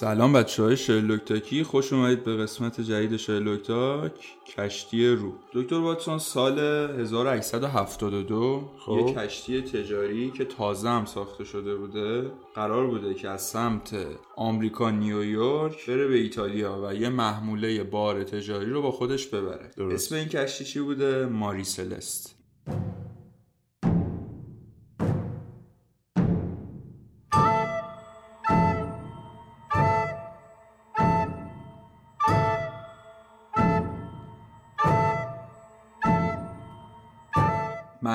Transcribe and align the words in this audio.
سلام 0.00 0.32
بچه 0.32 0.62
های 0.62 0.76
شرلوک 0.76 1.24
تاکی 1.24 1.62
خوش 1.62 1.92
اومدید 1.92 2.24
به 2.24 2.36
قسمت 2.36 2.80
جدید 2.80 3.16
شرلوک 3.16 3.62
تاک 3.62 4.12
کشتی 4.56 5.08
رو. 5.08 5.32
دکتر 5.52 5.74
واتسون 5.74 6.18
سال 6.18 6.58
1872 6.58 8.70
خب. 8.78 8.92
یه 8.92 9.14
کشتی 9.14 9.62
تجاری 9.62 10.30
که 10.30 10.44
تازه 10.44 10.88
هم 10.88 11.04
ساخته 11.04 11.44
شده 11.44 11.74
بوده. 11.74 12.30
قرار 12.54 12.86
بوده 12.86 13.14
که 13.14 13.28
از 13.28 13.42
سمت 13.42 13.96
آمریکا 14.36 14.90
نیویورک 14.90 15.86
بره 15.86 16.08
به 16.08 16.16
ایتالیا 16.16 16.80
و 16.84 16.94
یه 16.94 17.08
محموله 17.08 17.84
بار 17.84 18.24
تجاری 18.24 18.70
رو 18.70 18.82
با 18.82 18.90
خودش 18.90 19.26
ببره. 19.26 19.70
درست. 19.76 19.94
اسم 19.94 20.14
این 20.14 20.28
کشتی 20.28 20.64
چی 20.64 20.80
بوده؟ 20.80 21.26
ماری 21.26 21.64
سلست. 21.64 22.36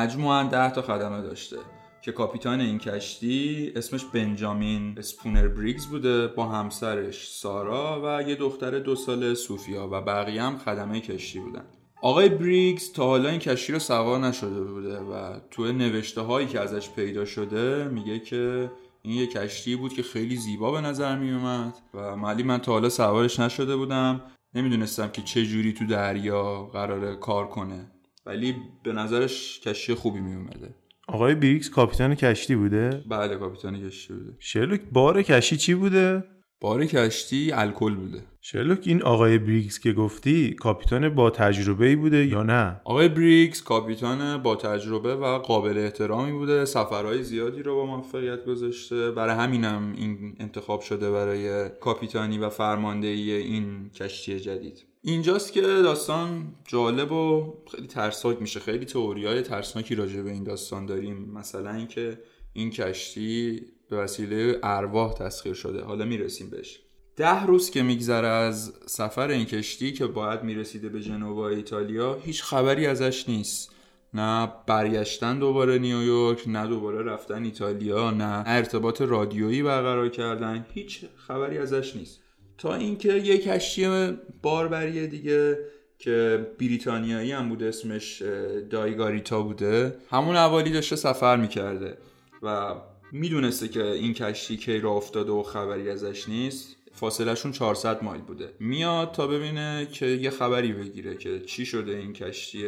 مجموعا 0.05 0.43
ده 0.43 0.71
تا 0.71 0.81
خدمه 0.81 1.21
داشته 1.21 1.57
که 2.01 2.11
کاپیتان 2.11 2.61
این 2.61 2.79
کشتی 2.79 3.71
اسمش 3.75 4.05
بنجامین 4.05 4.95
اسپونر 4.97 5.47
بریگز 5.47 5.85
بوده 5.85 6.27
با 6.27 6.45
همسرش 6.45 7.29
سارا 7.29 8.01
و 8.03 8.29
یه 8.29 8.35
دختر 8.35 8.79
دو 8.79 8.95
ساله 8.95 9.33
سوفیا 9.33 9.87
و 9.91 10.01
بقیه 10.01 10.43
هم 10.43 10.57
خدمه 10.57 10.99
کشتی 10.99 11.39
بودن. 11.39 11.65
آقای 12.01 12.29
بریگز 12.29 12.91
تا 12.91 13.05
حالا 13.05 13.29
این 13.29 13.39
کشتی 13.39 13.73
رو 13.73 13.79
سوار 13.79 14.19
نشده 14.19 14.61
بوده 14.61 14.99
و 14.99 15.39
تو 15.51 15.71
نوشته 15.71 16.21
هایی 16.21 16.47
که 16.47 16.59
ازش 16.59 16.89
پیدا 16.89 17.25
شده 17.25 17.87
میگه 17.87 18.19
که 18.19 18.71
این 19.01 19.13
یه 19.13 19.27
کشتی 19.27 19.75
بود 19.75 19.93
که 19.93 20.03
خیلی 20.03 20.35
زیبا 20.35 20.71
به 20.71 20.81
نظر 20.81 21.17
می 21.17 21.31
اومد 21.31 21.73
و 21.93 21.97
ولی 21.97 22.43
من 22.43 22.57
تا 22.57 22.71
حالا 22.71 22.89
سوارش 22.89 23.39
نشده 23.39 23.75
بودم. 23.75 24.21
نمی‌دونستم 24.55 25.07
که 25.07 25.21
چه 25.21 25.45
جوری 25.45 25.73
تو 25.73 25.85
دریا 25.85 26.63
قراره 26.63 27.15
کار 27.15 27.47
کنه. 27.47 27.94
ولی 28.25 28.55
به 28.83 28.93
نظرش 28.93 29.59
کشتی 29.59 29.93
خوبی 29.93 30.19
می 30.19 30.35
اومده 30.35 30.75
آقای 31.07 31.35
بریکس 31.35 31.69
کاپیتان 31.69 32.15
کشتی 32.15 32.55
بوده؟ 32.55 33.03
بله 33.09 33.35
کاپیتان 33.35 33.87
کشتی 33.87 34.13
بوده. 34.13 34.33
شرلوک 34.39 34.81
بار 34.91 35.21
کشتی 35.21 35.57
چی 35.57 35.73
بوده؟ 35.73 36.23
بار 36.61 36.85
کشتی 36.85 37.51
الکل 37.51 37.95
بوده. 37.95 38.23
شرلوک 38.41 38.79
این 38.83 39.03
آقای 39.03 39.37
بریکس 39.37 39.79
که 39.79 39.93
گفتی 39.93 40.53
کاپیتان 40.53 41.09
با 41.09 41.29
تجربه 41.29 41.85
ای 41.85 41.95
بوده 41.95 42.25
یا 42.25 42.43
نه؟ 42.43 42.81
آقای 42.83 43.09
بریکس 43.09 43.63
کاپیتان 43.63 44.43
با 44.43 44.55
تجربه 44.55 45.15
و 45.15 45.37
قابل 45.37 45.77
احترامی 45.77 46.31
بوده. 46.31 46.65
سفرهای 46.65 47.23
زیادی 47.23 47.63
رو 47.63 47.75
با 47.75 47.85
موفقیت 47.85 48.45
گذاشته. 48.45 49.11
برای 49.11 49.35
همینم 49.35 49.93
این 49.97 50.35
انتخاب 50.39 50.81
شده 50.81 51.11
برای 51.11 51.69
کاپیتانی 51.69 52.37
و 52.37 52.49
فرماندهی 52.49 53.31
این 53.31 53.89
کشتی 53.89 54.39
جدید. 54.39 54.85
اینجاست 55.07 55.53
که 55.53 55.61
داستان 55.61 56.55
جالب 56.67 57.11
و 57.11 57.53
خیلی 57.71 57.87
ترسناک 57.87 58.41
میشه. 58.41 58.59
خیلی 58.59 58.85
تئوریای 58.85 59.41
ترسناکی 59.41 59.95
راجع 59.95 60.21
به 60.21 60.31
این 60.31 60.43
داستان 60.43 60.85
داریم. 60.85 61.31
مثلا 61.33 61.73
اینکه 61.73 62.19
این 62.53 62.69
کشتی 62.69 63.61
به 63.89 63.97
وسیله 63.97 64.59
ارواح 64.63 65.13
تسخیر 65.13 65.53
شده. 65.53 65.83
حالا 65.83 66.05
می‌رسیم 66.05 66.49
بهش. 66.49 66.79
ده 67.15 67.45
روز 67.45 67.69
که 67.69 67.83
میگذره 67.83 68.27
از 68.27 68.73
سفر 68.85 69.29
این 69.29 69.45
کشتی 69.45 69.93
که 69.93 70.07
باید 70.07 70.43
می‌رسیده 70.43 70.89
به 70.89 71.01
جنوا 71.01 71.49
ایتالیا 71.49 72.13
هیچ 72.13 72.43
خبری 72.43 72.85
ازش 72.85 73.29
نیست. 73.29 73.71
نه 74.13 74.53
برگشتن 74.67 75.39
دوباره 75.39 75.79
نیویورک 75.79 76.43
نه 76.47 76.67
دوباره 76.67 77.03
رفتن 77.03 77.43
ایتالیا 77.43 78.11
نه 78.11 78.43
ارتباط 78.45 79.01
رادیویی 79.01 79.63
برقرار 79.63 80.09
کردن. 80.09 80.65
هیچ 80.73 81.05
خبری 81.15 81.57
ازش 81.57 81.95
نیست. 81.95 82.24
تا 82.57 82.75
اینکه 82.75 83.13
یه 83.13 83.37
کشتی 83.37 84.13
باربری 84.41 85.07
دیگه 85.07 85.57
که 85.99 86.47
بریتانیایی 86.59 87.31
هم 87.31 87.49
بود 87.49 87.63
اسمش 87.63 88.21
دایگاریتا 88.69 89.41
بوده. 89.41 89.95
همون 90.09 90.35
اوالی 90.35 90.69
داشته 90.69 90.95
سفر 90.95 91.37
می‌کرده 91.37 91.97
و 92.43 92.75
می‌دونسته 93.11 93.67
که 93.67 93.83
این 93.83 94.13
کشتی 94.13 94.57
کی 94.57 94.79
را 94.79 94.91
افتاده 94.91 95.31
و 95.31 95.43
خبری 95.43 95.89
ازش 95.89 96.29
نیست. 96.29 96.75
فاصلهشون 96.93 97.51
400 97.51 98.03
مایل 98.03 98.21
بوده. 98.21 98.49
میاد 98.59 99.11
تا 99.11 99.27
ببینه 99.27 99.87
که 99.91 100.05
یه 100.05 100.29
خبری 100.29 100.73
بگیره 100.73 101.17
که 101.17 101.39
چی 101.39 101.65
شده 101.65 101.91
این 101.91 102.13
کشتی 102.13 102.63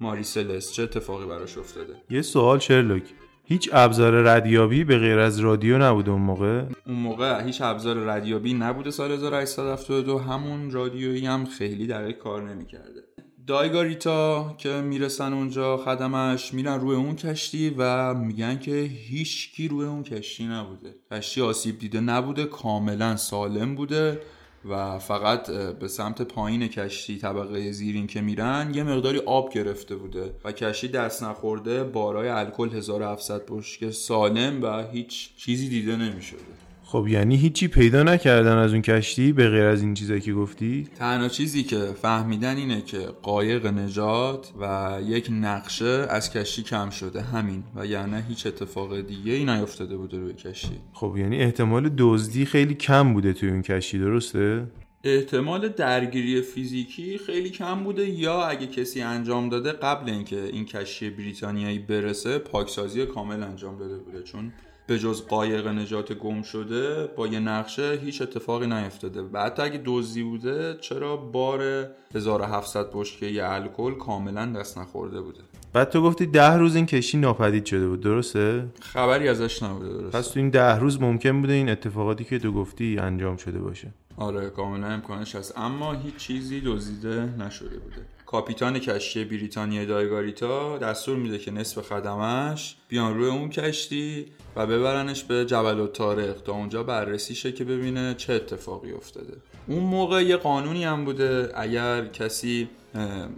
ماری 0.00 0.22
سلس 0.22 0.72
چه 0.72 0.82
اتفاقی 0.82 1.26
براش 1.26 1.58
افتاده. 1.58 1.94
یه 2.10 2.22
سوال 2.22 2.58
شرلوک. 2.58 3.02
هیچ 3.48 3.70
ابزار 3.72 4.12
ردیابی 4.12 4.84
به 4.84 4.98
غیر 4.98 5.18
از 5.18 5.38
رادیو 5.38 5.78
نبوده 5.78 6.10
اون 6.10 6.22
موقع؟ 6.22 6.64
اون 6.86 6.96
موقع 6.96 7.44
هیچ 7.44 7.62
ابزار 7.62 7.96
رادیویی 7.96 8.54
نبوده 8.54 8.90
سال 8.90 9.12
1872 9.12 10.18
همون 10.18 10.70
رادیویی 10.70 11.26
هم 11.26 11.44
خیلی 11.44 11.86
دقیق 11.86 12.18
کار 12.18 12.50
نمی‌کرده. 12.50 13.00
دایگاریتا 13.46 14.54
که 14.58 14.68
می‌رسن 14.68 15.32
اونجا 15.32 15.76
خدمش 15.76 16.54
میرن 16.54 16.80
روی 16.80 16.96
اون 16.96 17.16
کشتی 17.16 17.74
و 17.78 18.14
میگن 18.14 18.58
که 18.58 18.74
هیچکی 18.80 19.68
روی 19.68 19.86
اون 19.86 20.02
کشتی 20.02 20.46
نبوده. 20.46 20.94
کشتی 21.12 21.42
آسیب 21.42 21.78
دیده 21.78 22.00
نبوده 22.00 22.44
کاملا 22.44 23.16
سالم 23.16 23.74
بوده. 23.74 24.20
و 24.68 24.98
فقط 24.98 25.50
به 25.50 25.88
سمت 25.88 26.22
پایین 26.22 26.68
کشتی 26.68 27.18
طبقه 27.18 27.72
زیرین 27.72 28.06
که 28.06 28.20
میرن 28.20 28.72
یه 28.74 28.82
مقداری 28.82 29.18
آب 29.18 29.52
گرفته 29.52 29.96
بوده 29.96 30.34
و 30.44 30.52
کشتی 30.52 30.88
دست 30.88 31.22
نخورده 31.22 31.84
بارای 31.84 32.28
الکل 32.28 32.70
1700 32.70 33.42
بشکه 33.48 33.90
سالم 33.90 34.62
و 34.62 34.82
هیچ 34.82 35.36
چیزی 35.36 35.68
دیده 35.68 35.96
نمی‌شده. 35.96 36.65
خب 36.88 37.06
یعنی 37.08 37.36
هیچی 37.36 37.68
پیدا 37.68 38.02
نکردن 38.02 38.56
از 38.56 38.72
اون 38.72 38.82
کشتی 38.82 39.32
به 39.32 39.48
غیر 39.48 39.64
از 39.64 39.82
این 39.82 39.94
چیزایی 39.94 40.20
که 40.20 40.32
گفتی؟ 40.32 40.88
تنها 40.98 41.28
چیزی 41.28 41.62
که 41.62 41.78
فهمیدن 41.78 42.56
اینه 42.56 42.82
که 42.82 42.98
قایق 43.22 43.66
نجات 43.66 44.52
و 44.60 44.98
یک 45.06 45.28
نقشه 45.30 46.06
از 46.10 46.32
کشتی 46.32 46.62
کم 46.62 46.90
شده 46.90 47.22
همین. 47.22 47.64
و 47.74 47.86
یعنی 47.86 48.22
هیچ 48.28 48.46
اتفاق 48.46 49.00
دیگه 49.00 49.32
ای 49.32 49.44
نیفتاده 49.44 49.96
بوده 49.96 50.18
روی 50.18 50.32
کشتی. 50.32 50.78
خب 50.92 51.14
یعنی 51.18 51.36
احتمال 51.36 51.90
دزدی 51.98 52.44
خیلی 52.44 52.74
کم 52.74 53.12
بوده 53.12 53.32
توی 53.32 53.50
اون 53.50 53.62
کشتی 53.62 53.98
درسته؟ 53.98 54.66
احتمال 55.04 55.68
درگیری 55.68 56.42
فیزیکی 56.42 57.18
خیلی 57.18 57.50
کم 57.50 57.84
بوده 57.84 58.08
یا 58.08 58.42
اگه 58.42 58.66
کسی 58.66 59.00
انجام 59.02 59.48
داده 59.48 59.72
قبل 59.72 60.10
اینکه 60.10 60.42
این 60.52 60.64
کشتی 60.64 61.10
بریتانیایی 61.10 61.78
برسه 61.78 62.38
پاکسازی 62.38 63.06
کامل 63.06 63.42
انجام 63.42 63.78
داده 63.78 63.98
بوده. 63.98 64.22
چون 64.22 64.52
به 64.86 64.98
جز 64.98 65.26
قایق 65.26 65.66
نجات 65.66 66.12
گم 66.12 66.42
شده 66.42 67.06
با 67.06 67.26
یه 67.26 67.38
نقشه 67.38 67.98
هیچ 68.02 68.22
اتفاقی 68.22 68.66
نیفتاده. 68.66 69.22
و 69.32 69.38
حتی 69.38 69.62
اگه 69.62 69.80
دزدی 69.84 70.22
بوده 70.22 70.76
چرا 70.80 71.16
بار 71.16 71.86
1700 72.14 72.90
بشکه 72.92 73.52
الکل 73.52 73.94
کاملا 73.94 74.46
دست 74.46 74.78
نخورده 74.78 75.20
بوده؟ 75.20 75.40
بعد 75.72 75.90
تو 75.90 76.02
گفتی 76.02 76.26
ده 76.26 76.52
روز 76.52 76.76
این 76.76 76.86
کشتی 76.86 77.18
ناپدید 77.18 77.64
شده 77.64 77.88
بود 77.88 78.00
درسته؟ 78.00 78.66
خبری 78.80 79.28
ازش 79.28 79.62
نبوده 79.62 79.88
درست 79.88 80.16
پس 80.16 80.28
تو 80.28 80.40
این 80.40 80.50
ده 80.50 80.78
روز 80.78 81.00
ممکن 81.00 81.40
بوده 81.40 81.52
این 81.52 81.68
اتفاقاتی 81.68 82.24
که 82.24 82.38
تو 82.38 82.52
گفتی 82.52 82.98
انجام 82.98 83.36
شده 83.36 83.58
باشه. 83.58 83.88
آره 84.16 84.50
کاملا 84.50 84.86
امکانش 84.86 85.34
هست. 85.34 85.58
اما 85.58 85.92
هیچ 85.92 86.16
چیزی 86.16 86.60
دزدیده 86.60 87.34
نشده 87.38 87.78
بوده. 87.78 88.15
کاپیتان 88.26 88.78
کشتی 88.78 89.24
بریتانیا 89.24 89.84
دایگاریتا 89.84 90.78
دستور 90.78 91.16
میده 91.16 91.38
که 91.38 91.50
نصف 91.50 91.82
خدمش 91.82 92.76
بیان 92.88 93.18
روی 93.18 93.28
اون 93.28 93.50
کشتی 93.50 94.26
و 94.56 94.66
ببرنش 94.66 95.24
به 95.24 95.44
جبل 95.44 95.80
الطارق 95.80 96.42
تا 96.42 96.52
اونجا 96.52 96.82
بررسی 96.82 97.34
شه 97.34 97.52
که 97.52 97.64
ببینه 97.64 98.14
چه 98.14 98.32
اتفاقی 98.32 98.92
افتاده. 98.92 99.36
اون 99.66 99.82
موقع 99.82 100.22
یه 100.22 100.36
قانونی 100.36 100.84
هم 100.84 101.04
بوده. 101.04 101.52
اگر 101.54 102.06
کسی 102.06 102.68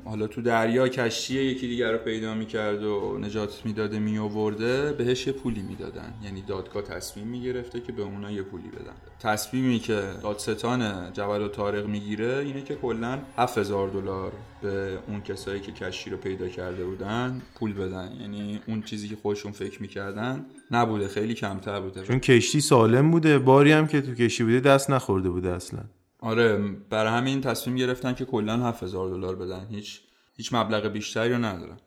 حالا 0.04 0.26
تو 0.26 0.42
دریا 0.42 0.88
کشتی 0.88 1.34
یکی 1.34 1.68
دیگر 1.68 1.92
رو 1.92 1.98
پیدا 1.98 2.34
می‌کرد 2.34 2.84
و 2.84 3.18
نجات 3.20 3.62
می‌داده 3.64 3.98
میآورده 3.98 4.92
بهش 4.92 5.26
یه 5.26 5.32
پولی 5.32 5.62
می‌دادن. 5.62 6.14
یعنی 6.24 6.42
دادگاه 6.42 6.82
تصمیم 6.82 7.26
می‌گرفته 7.26 7.80
که 7.80 7.92
به 7.92 8.02
اونا 8.02 8.30
یه 8.30 8.42
پولی 8.42 8.68
بدن. 8.68 8.94
تصمیمی 9.20 9.78
که 9.78 10.02
دادستان 10.22 11.12
جبل 11.12 11.42
و 11.42 11.48
طارق 11.48 11.86
می‌گیره 11.86 12.38
اینه 12.38 12.62
که 12.62 12.74
کلا 12.74 13.18
7000 13.36 13.88
دلار 13.88 14.32
به 14.62 14.98
اون 15.08 15.20
کسایی 15.20 15.60
که 15.60 15.72
کشتی 15.72 16.10
رو 16.10 16.16
پیدا 16.16 16.48
کرده 16.48 16.84
بودن 16.84 17.42
پول 17.54 17.72
بدن. 17.72 18.12
یعنی 18.20 18.60
اون 18.66 18.82
چیزی 18.82 19.08
که 19.08 19.16
خودشون 19.16 19.52
فکر 19.52 19.82
می‌کردن 19.82 20.46
نبوده 20.70 21.08
خیلی 21.08 21.34
کمتر 21.34 21.80
بوده. 21.80 22.02
چون 22.02 22.18
کشتی 22.18 22.60
سالم 22.60 23.10
بوده. 23.10 23.38
باری 23.38 23.72
هم 23.72 23.86
که 23.86 24.00
تو 24.00 24.14
کشتی 24.14 24.44
بوده 24.44 24.60
دست 24.60 24.90
نخورده 24.90 25.30
بوده 25.30 25.50
اصلا. 25.50 25.80
آره 26.20 26.58
برای 26.90 27.12
همین 27.12 27.40
تصمیم 27.40 27.76
گرفتن 27.76 28.14
که 28.14 28.24
کلا 28.24 28.56
7000 28.56 29.08
دلار 29.08 29.36
بدن. 29.36 29.66
هیچ 29.70 30.00
هیچ 30.36 30.54
مبلغ 30.54 30.86
بیشتری 30.86 31.32
رو 31.32 31.38
ندارن. 31.38 31.78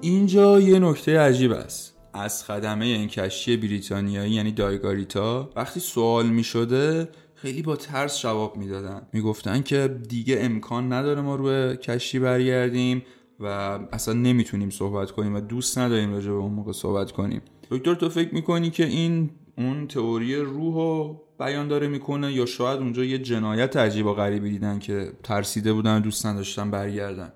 اینجا 0.00 0.60
یه 0.60 0.78
نکته 0.78 1.20
عجیب 1.20 1.52
است. 1.52 1.96
از 2.14 2.44
خدمه 2.44 2.84
این 2.84 3.08
کشتی 3.08 3.56
بریتانیایی 3.56 4.32
یعنی 4.32 4.52
دایگاریتا 4.52 5.50
وقتی 5.56 5.80
سوال 5.80 6.26
می 6.26 6.44
شده 6.44 7.08
خیلی 7.34 7.62
با 7.62 7.76
ترس 7.76 8.20
جواب 8.20 8.56
می‌دادن. 8.56 9.08
می‌گفتن 9.12 9.62
که 9.62 9.98
دیگه 10.08 10.38
امکان 10.40 10.92
نداره 10.92 11.20
ما 11.20 11.36
روی 11.36 11.76
کشتی 11.76 12.18
برگردیم. 12.18 13.02
و 13.40 13.46
اصلا 13.92 14.14
نمی‌تونیم 14.14 14.70
صحبت 14.70 15.10
کنیم 15.10 15.34
و 15.34 15.40
دوست 15.40 15.78
نداریم 15.78 16.12
راجع 16.12 16.30
به 16.30 16.36
اون 16.36 16.52
موقع 16.52 16.72
صحبت 16.72 17.12
کنیم. 17.12 17.42
دکتر 17.70 17.94
تو 17.94 18.08
فکر 18.08 18.34
می‌کنی 18.34 18.70
که 18.70 18.86
این 18.86 19.30
اون 19.58 19.86
تئوری 19.86 20.36
روح 20.36 20.74
رو 20.74 21.22
بیان 21.38 21.68
داره 21.68 21.88
می‌کنه 21.88 22.32
یا 22.32 22.46
شاید 22.46 22.80
اونجا 22.80 23.04
یه 23.04 23.18
جنایت 23.18 23.76
عجیب 23.76 24.06
و 24.06 24.12
غریبی 24.12 24.50
دیدن 24.50 24.78
که 24.78 25.12
ترسیده 25.22 25.72
بودن 25.72 25.96
و 25.96 26.00
دوست 26.00 26.26
نداشتن 26.26 26.70
برگردن؟ 26.70 27.32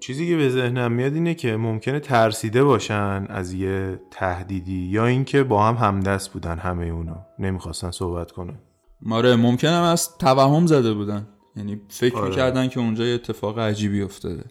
چیزی 0.00 0.28
که 0.28 0.36
به 0.36 0.48
ذهنم 0.48 0.92
میاد 0.92 1.14
اینه 1.14 1.34
که 1.34 1.56
ممکنه 1.56 2.00
ترسیده 2.00 2.64
باشن 2.64 3.26
از 3.28 3.52
یه 3.52 4.00
تهدیدی 4.10 4.78
یا 4.78 5.06
اینکه 5.06 5.42
با 5.42 5.62
هم 5.62 5.74
همدست 5.74 6.32
بودن 6.32 6.58
همه 6.58 6.86
اونا 6.86 7.26
نمی‌خواستن 7.38 7.90
صحبت 7.90 8.30
کنن. 8.30 8.58
ماره 9.02 9.36
ممکنه 9.36 9.70
از 9.70 10.18
توهم 10.18 10.66
زده 10.66 10.94
بودن. 10.94 11.28
یعنی 11.56 11.80
فکر 11.88 12.16
آره. 12.16 12.28
می‌کردن 12.28 12.68
که 12.68 12.80
اونجا 12.80 13.04
یه 13.04 13.14
اتفاق 13.14 13.58
عجیبی 13.58 14.02
افتاده. 14.02 14.44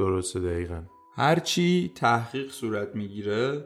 درسته 0.00 0.40
دقیقا. 0.40 0.82
هرچی 1.16 1.92
تحقیق 1.94 2.50
صورت 2.50 2.96
می‌گیره 2.96 3.64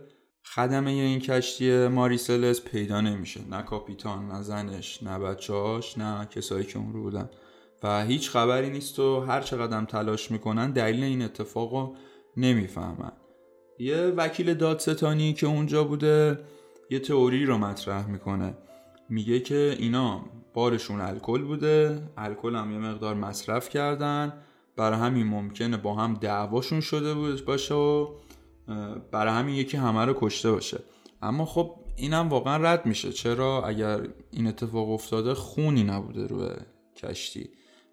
خدمه 0.54 0.90
این 0.90 1.20
کشتی 1.20 1.88
ماریسلس 1.88 2.64
پیدا 2.64 3.00
نمیشه. 3.00 3.40
نه 3.50 3.62
کاپیتان 3.62 4.28
نه 4.28 4.42
زنش 4.42 5.02
نه 5.02 5.18
بچهاش 5.18 5.98
نه 5.98 6.26
کسایی 6.26 6.64
که 6.64 6.78
اون 6.78 6.92
رو 6.92 7.02
بودن. 7.02 7.30
و 7.82 8.04
هیچ 8.04 8.30
خبری 8.30 8.70
نیست 8.70 8.98
و 8.98 9.20
هر 9.20 9.40
چقدر 9.40 9.84
تلاش 9.84 10.30
می‌کنن 10.30 10.70
دلیل 10.70 11.04
این 11.04 11.22
اتفاق 11.22 11.72
رو 11.72 11.96
نمی‌فهمن. 12.36 13.12
یه 13.78 13.96
وکیل 13.96 14.54
دادستانی 14.54 15.32
که 15.32 15.46
اونجا 15.46 15.84
بوده 15.84 16.38
یه 16.90 16.98
تئوری 16.98 17.46
رو 17.46 17.58
مطرح 17.58 18.06
می‌کنه. 18.06 18.54
میگه 19.08 19.40
که 19.40 19.76
اینا 19.78 20.24
بارشون 20.54 21.00
الکل 21.00 21.42
بوده 21.42 22.02
الکل 22.16 22.54
هم 22.56 22.72
یه 22.72 22.78
مقدار 22.78 23.14
مصرف 23.14 23.68
کردن. 23.68 24.32
برای 24.76 24.98
همین 24.98 25.26
ممکنه 25.26 25.76
با 25.76 25.94
هم 25.94 26.14
دعواشون 26.14 26.80
شده 26.80 27.14
بود 27.14 27.44
باشه 27.44 27.74
و 27.74 28.08
برای 29.10 29.32
همین 29.32 29.54
یکی 29.54 29.76
همه 29.76 30.04
رو 30.04 30.14
کشته 30.20 30.52
باشه. 30.52 30.80
اما 31.22 31.44
خب 31.44 31.76
اینم 31.96 32.28
واقعا 32.28 32.56
رد 32.56 32.86
میشه. 32.86 33.12
چرا؟ 33.12 33.62
اگر 33.66 34.08
این 34.30 34.46
اتفاق 34.46 34.90
افتاده 34.90 35.34
خونی 35.34 35.84
نبوده 35.84 36.26
روی 36.26 36.48
کشتی. 36.96 37.50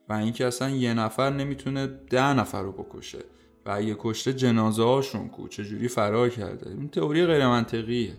و 0.10 0.14
اینکه 0.14 0.46
اصلا 0.46 0.70
یه 0.70 0.94
نفر 0.94 1.30
نمی‌تونه 1.30 1.88
ده 1.88 2.34
نفر 2.34 2.62
رو 2.62 2.72
بکشه. 2.72 3.20
و 3.66 3.72
اگه 3.72 3.96
کشته 4.00 4.34
جنازه 4.34 4.84
هاشون 4.84 5.30
کو 5.30 5.48
چجوری 5.48 5.88
فرار 5.88 6.30
کرده؟ 6.30 6.70
این 6.70 6.90
تئوری 6.90 7.26
غیر 7.26 7.48
منطقیه 7.48 8.14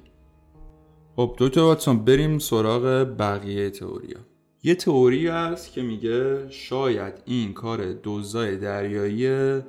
خب 1.17 1.37
دکتر 1.39 1.61
واتسون 1.61 2.05
بریم 2.05 2.39
سراغ 2.39 2.83
بقیه 3.19 3.71
تئوریا. 3.71 4.19
یه 4.65 4.75
تئوری 4.75 5.27
هست 5.27 5.73
که 5.73 5.83
میگه 5.83 6.51
شاید 6.51 7.15
این 7.25 7.53
کار 7.53 7.95
دزدای 8.05 8.57
دریایی 8.57 9.61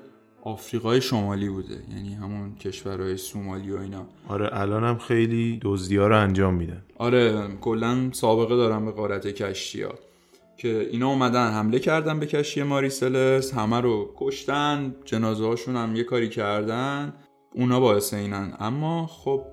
آفریقای 0.43 1.01
شمالی 1.01 1.49
بوده. 1.49 1.77
یعنی 1.95 2.13
همون 2.13 2.55
کشورهای 2.55 3.17
سومالی 3.17 3.71
و 3.71 3.77
اینا. 3.77 4.05
آره 4.27 4.49
الان 4.51 4.83
هم 4.83 4.97
خیلی 4.97 5.59
دزدیا 5.61 6.07
رو 6.07 6.19
انجام 6.19 6.53
میدن. 6.53 6.83
آره 6.97 7.47
کلا 7.61 8.09
سابقه 8.11 8.55
دارم 8.55 8.85
به 8.85 8.91
قارت 8.91 9.27
کشتی 9.27 9.81
ها 9.81 9.93
که 10.57 10.89
اینا 10.91 11.09
اومدن 11.09 11.51
حمله 11.51 11.79
کردن 11.79 12.19
به 12.19 12.25
کشتی 12.25 12.63
ماریسلس 12.63 13.53
همه 13.53 13.81
رو 13.81 14.13
کشتن 14.17 14.95
جنازه 15.05 15.45
هاشون 15.45 15.75
هم 15.75 15.95
یه 15.95 16.03
کاری 16.03 16.29
کردن. 16.29 17.13
اونا 17.53 17.79
باعث 17.79 18.13
اینن. 18.13 18.53
اما 18.59 19.07
خب 19.07 19.43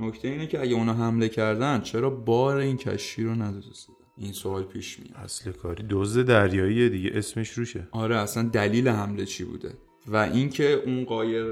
نکته 0.00 0.28
اینه 0.28 0.46
که 0.46 0.60
اگه 0.60 0.74
اونا 0.74 0.94
حمله 0.94 1.28
کردن 1.28 1.80
چرا 1.80 2.10
بار 2.10 2.56
این 2.56 2.76
کشتی 2.76 3.24
رو 3.24 3.34
ندزدن 3.34 4.05
این 4.18 4.32
سوال 4.32 4.62
پیش 4.62 4.98
میاد. 4.98 5.16
اصل 5.16 5.52
کاری 5.52 5.84
دزد 5.90 6.26
دریایی 6.26 6.88
دیگه 6.88 7.10
اسمش 7.14 7.50
روشه. 7.50 7.88
آره 7.90 8.16
اصلا 8.16 8.42
دلیل 8.42 8.88
حمله 8.88 9.24
چی 9.24 9.44
بوده؟ 9.44 9.72
و 10.06 10.16
اینکه 10.16 10.72
اون 10.72 11.04
قایق 11.04 11.46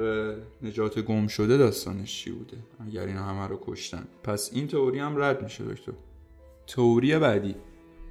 نجات 0.63 0.99
گم 0.99 1.27
شده 1.27 1.57
داستانش 1.57 2.23
چی 2.23 2.31
بوده؟ 2.31 2.57
اگر 2.87 3.07
اینا 3.07 3.23
همه 3.23 3.49
رو 3.49 3.61
کشتن. 3.67 4.05
پس 4.23 4.51
این 4.53 4.67
تئوری 4.67 4.99
هم 4.99 5.23
رد 5.23 5.43
میشه 5.43 5.65
دکتر. 5.65 5.93
تئوری 6.67 7.19
بعدی 7.19 7.55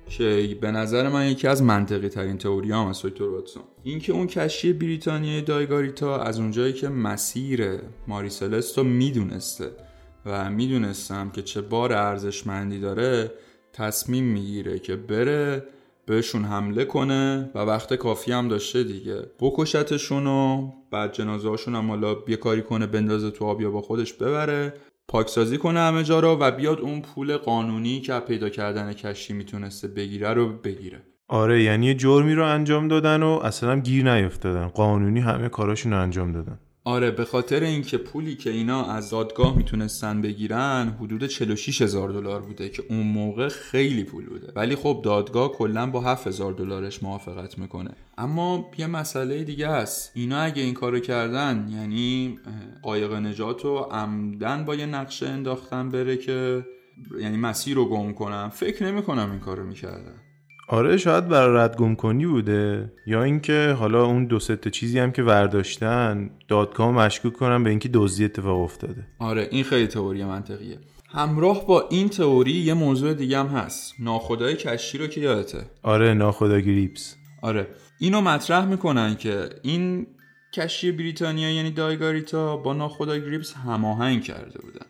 که 0.09 0.57
به 0.61 0.71
نظر 0.71 1.09
من 1.09 1.31
یکی 1.31 1.47
از 1.47 1.63
منطقی 1.63 2.09
ترین 2.09 2.37
تئوری 2.37 2.71
هم 2.71 2.87
از 2.87 3.01
دکتر 3.03 3.23
واتسون. 3.23 3.63
اینکه 3.83 4.13
اون 4.13 4.27
کشتی 4.27 4.73
بریتانیای 4.73 5.41
دایگاریتا 5.41 6.21
از 6.21 6.39
اونجایی 6.39 6.73
که 6.73 6.89
مسیر 6.89 7.79
ماریسلس 8.07 8.77
رو 8.77 8.83
می‌دونسته 8.83 9.71
و 10.25 10.49
می‌دونستم 10.49 11.29
که 11.29 11.41
چه 11.41 11.61
بار 11.61 11.93
ارزشمندی 11.93 12.79
داره 12.79 13.31
تصمیم 13.73 14.23
می‌گیره 14.23 14.79
که 14.79 14.95
بره 14.95 15.63
بهشون 16.05 16.45
حمله 16.45 16.85
کنه 16.85 17.51
و 17.55 17.59
وقت 17.59 17.93
کافی 17.93 18.31
هم 18.31 18.47
داشته 18.47 18.83
دیگه. 18.83 19.21
بکشتشون 19.39 20.27
و 20.27 20.71
بعد 20.91 21.13
جنازه 21.13 21.49
هاشون 21.49 21.75
هم 21.75 21.89
حالا 21.89 22.15
یه 22.27 22.35
کاری 22.35 22.61
کنه 22.61 22.87
بندازه 22.87 23.31
تو 23.31 23.45
آب 23.45 23.61
یا 23.61 23.71
با 23.71 23.81
خودش 23.81 24.13
ببره 24.13 24.73
پاکسازی 25.07 25.57
کنه 25.57 25.79
همه 25.79 26.03
جا 26.03 26.19
رو 26.19 26.37
و 26.39 26.51
بیاد 26.51 26.79
اون 26.79 27.01
پول 27.01 27.37
قانونی 27.37 28.01
که 28.01 28.19
پیدا 28.19 28.49
کردن 28.49 28.93
کشتی 28.93 29.33
می‌تونسته 29.33 29.87
بگیره 29.87 30.33
رو 30.33 30.49
بگیره. 30.49 31.01
آره 31.27 31.63
یعنی 31.63 31.93
جرمی 31.93 32.33
رو 32.33 32.45
انجام 32.45 32.87
دادن 32.87 33.23
و 33.23 33.39
اصلا 33.43 33.79
گیر 33.79 34.13
نیفتادن. 34.13 34.67
قانونی 34.67 35.19
همه 35.19 35.49
کاراشون 35.49 35.93
رو 35.93 36.01
انجام 36.01 36.31
دادن. 36.31 36.59
آره 36.85 37.11
به 37.11 37.25
خاطر 37.25 37.63
اینکه 37.63 37.97
پولی 37.97 38.35
که 38.35 38.49
اینا 38.49 38.85
از 38.85 39.09
دادگاه 39.09 39.57
می‌تونستن 39.57 40.21
بگیرن 40.21 40.97
حدود 40.99 41.27
46 41.27 41.81
هزار 41.81 42.09
دلار 42.09 42.41
بوده 42.41 42.69
که 42.69 42.83
اون 42.89 43.07
موقع 43.07 43.49
خیلی 43.49 44.03
پول 44.03 44.25
بوده. 44.25 44.51
ولی 44.55 44.75
خب 44.75 45.01
دادگاه 45.03 45.51
کلا 45.51 45.85
با 45.91 46.01
7 46.01 46.27
هزار 46.27 46.53
دلارش 46.53 47.03
موافقت 47.03 47.59
می‌کنه. 47.59 47.91
اما 48.17 48.71
یه 48.77 48.87
مسئله 48.87 49.43
دیگه 49.43 49.69
هست 49.69 50.11
اینا 50.15 50.41
اگه 50.41 50.61
این 50.61 50.73
کارو 50.73 50.99
کردن 50.99 51.69
یعنی 51.71 52.39
قایق 52.81 53.13
نجات 53.13 53.65
رو 53.65 53.77
عمدن 53.77 54.65
با 54.65 54.75
یه 54.75 54.85
نقشه 54.85 55.27
انداختن 55.27 55.89
بره 55.89 56.17
که 56.17 56.65
یعنی 57.19 57.37
مسیر 57.37 57.75
رو 57.75 57.85
گم 57.89 58.13
کنم 58.13 58.49
فکر 58.53 58.83
نمی‌کنم 58.83 59.31
این 59.31 59.39
کارو 59.39 59.63
می‌کردن. 59.63 60.22
آره 60.67 60.97
شاید 60.97 61.27
برای 61.27 61.57
رد 61.57 61.77
گم 61.77 61.95
کنی 61.95 62.25
بوده. 62.25 62.93
یا 63.07 63.23
اینکه 63.23 63.75
حالا 63.79 64.05
اون 64.05 64.25
دو 64.25 64.39
تا 64.39 64.69
چیزی 64.69 64.99
هم 64.99 65.11
که 65.11 65.23
ورداشتن 65.23 66.29
دادگاه 66.47 66.91
مشکوک 66.91 67.33
کنن 67.33 67.63
به 67.63 67.69
اینکه 67.69 67.89
دزدی 67.93 68.25
اتفاق 68.25 68.61
افتاده. 68.61 69.07
آره 69.19 69.47
این 69.51 69.63
خیلی 69.63 69.87
تئوری 69.87 70.23
منطقیه. 70.23 70.79
همراه 71.09 71.67
با 71.67 71.87
این 71.89 72.09
تئوری 72.09 72.51
یه 72.51 72.73
موضوع 72.73 73.13
دیگه 73.13 73.39
هم 73.39 73.47
هست. 73.47 73.93
ناخدای 73.99 74.55
کشتی 74.55 74.97
رو 74.97 75.07
که 75.07 75.21
یادته؟ 75.21 75.65
آره 75.83 76.13
ناخدا 76.13 76.59
گریپس. 76.59 77.15
آره. 77.41 77.67
اینو 77.99 78.21
مطرح 78.21 78.65
می‌کنن 78.65 79.15
که 79.15 79.49
این 79.61 80.07
کشتی 80.53 80.91
بریتانیا 80.91 81.51
یعنی 81.51 81.71
دایگاریتا 81.71 82.57
با 82.57 82.73
ناخدا 82.73 83.17
گریپس 83.17 83.53
هماهنگ 83.53 84.23
کرده 84.23 84.59
بودن. 84.59 84.85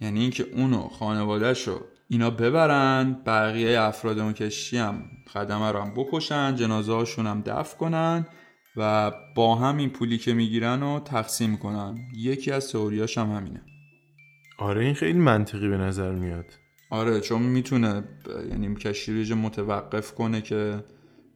یعنی 0.00 0.20
اینکه 0.20 0.46
اونو 0.52 0.88
خانوادهش 0.88 1.68
رو 1.68 1.80
اینا 2.08 2.30
ببرن 2.30 3.22
بقیه 3.26 3.80
افراد 3.80 4.18
اون 4.18 4.32
کشتی 4.32 4.76
هم 4.76 5.02
خدمه 5.32 5.72
رو 5.72 5.80
هم 5.80 5.94
بکشن 5.94 6.54
جنازه 6.54 6.92
هاشون 6.92 7.26
هم 7.26 7.42
دفع 7.46 7.76
کنن 7.76 8.26
و 8.76 9.12
با 9.34 9.54
هم 9.54 9.76
این 9.76 9.90
پولی 9.90 10.18
که 10.18 10.34
می‌گیرن 10.34 10.80
رو 10.80 11.00
تقسیم 11.00 11.56
کنن. 11.56 11.98
یکی 12.16 12.52
از 12.52 12.72
تئوریاش 12.72 13.18
هم 13.18 13.30
همینه. 13.30 13.62
آره 14.58 14.84
این 14.84 14.94
خیلی 14.94 15.18
منطقی 15.18 15.68
به 15.68 15.76
نظر 15.76 16.12
میاد. 16.12 16.44
آره 16.90 17.20
چون 17.20 17.42
می‌تونه 17.42 18.04
یعنی 18.50 18.74
کشتی 18.74 19.24
رو 19.24 19.36
متوقف 19.36 20.14
کنه 20.14 20.40
که 20.40 20.84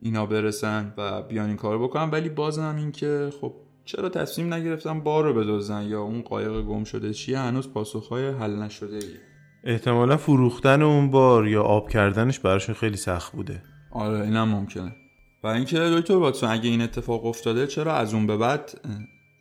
اینا 0.02 0.26
برسن 0.26 0.94
و 0.96 1.22
بیان 1.22 1.46
این 1.46 1.56
کار 1.56 1.78
بکنن. 1.78 2.10
ولی 2.10 2.28
بازم 2.28 2.76
این 2.76 2.92
که 2.92 3.30
خب 3.40 3.54
چرا 3.84 4.08
تصمیم 4.08 4.54
نگرفتن 4.54 5.00
بار 5.00 5.24
رو 5.24 5.34
بدزدن 5.34 5.82
یا 5.82 6.02
اون 6.02 6.22
قایق 6.22 6.62
گم 6.62 6.84
شده 6.84 7.12
چیه؟ 7.12 7.38
هنوز 7.38 7.72
پاسخهای 7.72 8.28
حل 8.28 8.56
نشده 8.56 8.96
ایه. 8.96 9.29
احتمالا 9.64 10.16
فروختن 10.16 10.82
اون 10.82 11.10
بار 11.10 11.48
یا 11.48 11.62
آب 11.62 11.90
کردنش 11.90 12.38
براشون 12.38 12.74
خیلی 12.74 12.96
سخت 12.96 13.32
بوده. 13.32 13.62
آره 13.90 14.20
اینم 14.24 14.48
ممکنه. 14.48 14.92
و 15.42 15.46
اینکه 15.46 15.78
دکتر 15.78 16.14
واتسون 16.14 16.50
اگه 16.50 16.68
این 16.68 16.82
اتفاق 16.82 17.26
افتاده 17.26 17.66
چرا 17.66 17.94
از 17.94 18.14
اون 18.14 18.26
به 18.26 18.36
بعد 18.36 18.70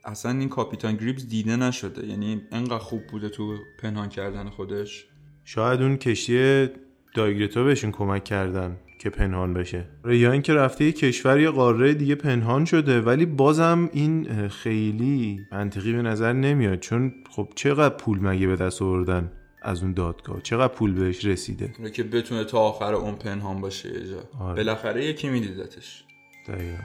اصلا 0.05 0.31
این 0.31 0.49
کاپیتان 0.49 0.95
گریپس 0.95 1.25
دیده 1.25 1.55
نشده؟ 1.55 2.07
یعنی 2.07 2.41
انقدر 2.51 2.77
خوب 2.77 3.01
بوده 3.11 3.29
تو 3.29 3.57
پنهان 3.81 4.09
کردن 4.09 4.49
خودش؟ 4.49 5.05
شاید 5.43 5.81
اون 5.81 5.97
کشتی 5.97 6.67
دایگرتا 7.15 7.63
بهشون 7.63 7.91
کمک 7.91 8.23
کردن 8.23 8.77
که 8.99 9.09
پنهان 9.09 9.53
بشه. 9.53 9.85
یا 10.05 10.31
اینکه 10.31 10.53
رفته 10.53 10.85
یه 10.85 10.91
کشور 10.91 11.39
یا 11.39 11.51
قاره 11.51 11.93
دیگه 11.93 12.15
پنهان 12.15 12.65
شده 12.65 13.01
ولی 13.01 13.25
بازم 13.25 13.89
این 13.93 14.47
خیلی 14.47 15.39
منطقی 15.51 15.93
به 15.93 16.01
نظر 16.01 16.33
نمیاد. 16.33 16.79
چون 16.79 17.13
خب 17.29 17.49
چقدر 17.55 17.95
پول 17.95 18.19
مگه 18.19 18.47
به 18.47 18.55
دست 18.55 18.81
آوردن؟ 18.81 19.31
از 19.61 19.83
اون 19.83 19.93
دادگاه. 19.93 20.41
چقدر 20.41 20.73
پول 20.73 20.93
بهش 20.93 21.25
رسیده؟ 21.25 21.91
که 21.93 22.03
بتونه 22.03 22.43
تا 22.43 22.59
آخر 22.59 22.93
اون 22.93 23.15
پنهان 23.15 23.61
باشه 23.61 23.89
یه 23.89 24.07
جا. 24.07 24.23
آره. 24.39 24.55
بالاخره 24.55 25.05
یکی 25.05 25.29
میدیدتش. 25.29 26.03
دقیقا. 26.47 26.83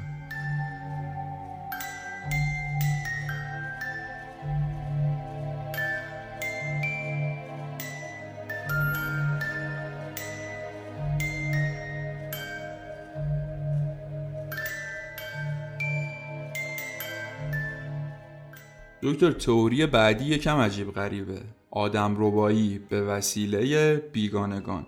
دکتر 19.02 19.32
تئوری 19.32 19.86
بعدی 19.86 20.24
یکم 20.24 20.56
عجیب 20.56 20.92
غریبه. 20.92 21.40
آدم 21.74 22.14
ربایی 22.18 22.78
به 22.78 23.02
وسیله 23.02 23.96
بیگانگان. 23.96 24.86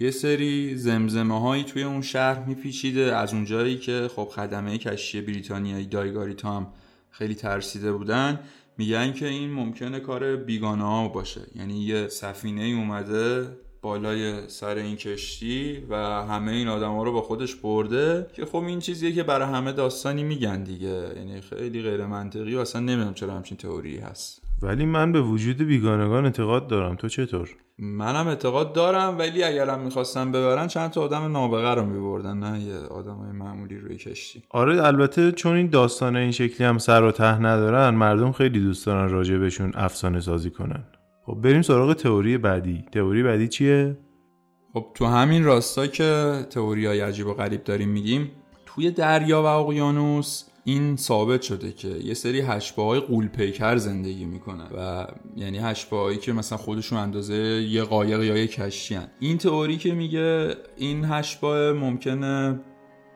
یه 0.00 0.10
سری 0.10 0.76
زمزمه 0.76 1.40
هایی 1.40 1.64
توی 1.64 1.82
اون 1.82 2.02
شهر 2.02 2.44
میپیچیده. 2.44 3.16
از 3.16 3.34
اونجایی 3.34 3.78
که 3.78 4.10
خب 4.16 4.24
خدمه 4.24 4.78
کشتی 4.78 5.20
بریتانیایی 5.20 5.86
دایگاریتا 5.86 6.56
هم 6.56 6.66
خیلی 7.10 7.34
ترسیده 7.34 7.92
بودن 7.92 8.40
میگن 8.78 9.12
که 9.12 9.28
این 9.28 9.50
ممکنه 9.50 10.00
کار 10.00 10.36
بیگانه 10.36 10.84
ها 10.84 11.08
باشه. 11.08 11.40
یعنی 11.54 11.84
یه 11.84 12.08
سفینه 12.08 12.62
اومده 12.62 13.48
بالای 13.82 14.48
سر 14.48 14.74
این 14.74 14.96
کشتی 14.96 15.86
و 15.88 15.96
همه 16.22 16.52
این 16.52 16.68
آدما 16.68 17.02
رو 17.02 17.12
با 17.12 17.22
خودش 17.22 17.54
برده 17.54 18.26
که 18.32 18.44
خب 18.44 18.56
این 18.56 18.78
چیزیه 18.78 19.12
که 19.12 19.22
برای 19.22 19.48
همه 19.48 19.72
داستانی 19.72 20.22
میگن 20.22 20.62
دیگه. 20.62 21.12
یعنی 21.16 21.40
خیلی 21.40 21.82
غیر 21.82 22.06
منطقی 22.06 22.54
و 22.54 22.58
اصلا 22.58 22.80
نمی‌دونم 22.80 23.14
چرا 23.14 23.34
همچین 23.34 23.56
تئوری 23.56 23.98
هست. 23.98 24.49
ولی 24.62 24.86
من 24.86 25.12
به 25.12 25.20
وجود 25.20 25.56
بیگانگان 25.56 26.24
اعتقاد 26.24 26.66
دارم. 26.66 26.96
تو 26.96 27.08
چطور؟ 27.08 27.48
منم 27.78 28.28
اعتقاد 28.28 28.72
دارم 28.72 29.18
ولی 29.18 29.42
اگرم 29.42 29.80
می‌خواستم 29.80 30.32
ببرن 30.32 30.66
چند 30.66 30.90
تا 30.90 31.02
آدم 31.02 31.32
نابغه 31.32 31.74
رو 31.74 31.86
میبردن 31.86 32.36
نه 32.36 32.60
یه 32.60 32.76
آدم 32.76 33.14
های 33.14 33.32
معمولی 33.32 33.78
روی 33.78 33.96
کشتی. 33.96 34.42
آره 34.50 34.86
البته 34.86 35.32
چون 35.32 35.56
این 35.56 35.66
داستان 35.66 36.16
این 36.16 36.30
شکلی 36.30 36.66
هم 36.66 36.78
سر 36.78 37.02
و 37.02 37.12
ته 37.12 37.38
ندارن 37.38 37.94
مردم 37.94 38.32
خیلی 38.32 38.60
دوست 38.60 38.86
دارن 38.86 39.08
راجع 39.10 39.36
بهشون 39.36 39.72
افسانه 39.74 40.20
سازی 40.20 40.50
کنن. 40.50 40.84
خب 41.26 41.34
بریم 41.34 41.62
سراغ 41.62 41.92
تئوری 41.92 42.38
بعدی. 42.38 42.84
تئوری 42.92 43.22
بعدی 43.22 43.48
چیه؟ 43.48 43.96
خب 44.72 44.86
تو 44.94 45.06
همین 45.06 45.44
راستا 45.44 45.86
که 45.86 46.34
تئوری 46.50 46.86
های 46.86 47.00
عجیب 47.00 47.26
و 47.26 47.34
غریب 47.34 47.64
داریم 47.64 47.88
میگیم 47.88 48.30
توی 48.66 48.90
دریا 48.90 49.42
و 49.42 49.46
اقیانوس 49.46 50.44
این 50.64 50.96
ثابت 50.96 51.42
شده 51.42 51.72
که 51.72 51.88
یه 51.88 52.14
سری 52.14 52.40
هشباهای 52.40 53.00
قول 53.00 53.28
پیکر 53.28 53.76
زندگی 53.76 54.24
می‌کنن 54.24 54.66
و 54.76 55.06
یعنی 55.36 55.58
هشباهایی 55.58 56.18
که 56.18 56.32
مثلا 56.32 56.58
خودشون 56.58 56.98
اندازه 56.98 57.34
یه 57.62 57.82
قایق 57.82 58.22
یا 58.22 58.36
یه 58.36 58.46
کشتی 58.46 58.94
هن. 58.94 59.08
این 59.20 59.38
تئوری 59.38 59.76
که 59.76 59.94
میگه 59.94 60.54
این 60.76 61.04
هشباه 61.04 61.72
ممکنه 61.72 62.60